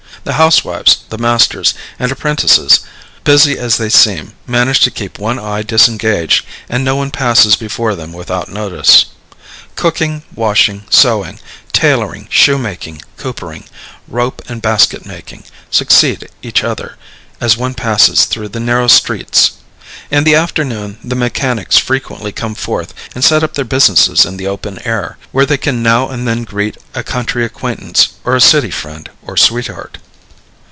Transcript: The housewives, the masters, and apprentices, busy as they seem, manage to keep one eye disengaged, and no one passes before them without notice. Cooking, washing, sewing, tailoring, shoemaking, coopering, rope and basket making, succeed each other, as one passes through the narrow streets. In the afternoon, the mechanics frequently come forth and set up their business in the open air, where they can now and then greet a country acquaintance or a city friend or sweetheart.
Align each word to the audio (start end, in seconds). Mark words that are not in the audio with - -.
The 0.23 0.33
housewives, 0.33 0.99
the 1.09 1.17
masters, 1.17 1.73
and 1.97 2.11
apprentices, 2.11 2.81
busy 3.23 3.57
as 3.57 3.77
they 3.77 3.89
seem, 3.89 4.33
manage 4.45 4.79
to 4.81 4.91
keep 4.91 5.17
one 5.17 5.39
eye 5.39 5.63
disengaged, 5.63 6.45
and 6.69 6.83
no 6.83 6.95
one 6.95 7.09
passes 7.09 7.55
before 7.55 7.95
them 7.95 8.13
without 8.13 8.47
notice. 8.47 9.05
Cooking, 9.75 10.21
washing, 10.35 10.83
sewing, 10.91 11.39
tailoring, 11.73 12.27
shoemaking, 12.29 13.01
coopering, 13.17 13.63
rope 14.07 14.43
and 14.47 14.61
basket 14.61 15.07
making, 15.07 15.43
succeed 15.71 16.29
each 16.43 16.63
other, 16.63 16.97
as 17.39 17.57
one 17.57 17.73
passes 17.73 18.25
through 18.25 18.49
the 18.49 18.59
narrow 18.59 18.87
streets. 18.87 19.53
In 20.11 20.23
the 20.23 20.35
afternoon, 20.35 20.99
the 21.03 21.15
mechanics 21.15 21.79
frequently 21.79 22.31
come 22.31 22.53
forth 22.53 22.93
and 23.15 23.23
set 23.23 23.43
up 23.43 23.55
their 23.55 23.65
business 23.65 24.23
in 24.23 24.37
the 24.37 24.45
open 24.45 24.77
air, 24.85 25.17
where 25.31 25.47
they 25.47 25.57
can 25.57 25.81
now 25.81 26.09
and 26.09 26.27
then 26.27 26.43
greet 26.43 26.77
a 26.93 27.01
country 27.01 27.43
acquaintance 27.43 28.09
or 28.23 28.35
a 28.35 28.41
city 28.41 28.69
friend 28.69 29.09
or 29.23 29.35
sweetheart. 29.35 29.97